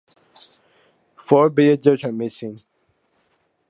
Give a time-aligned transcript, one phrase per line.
[1.15, 2.59] Four villagers are missing.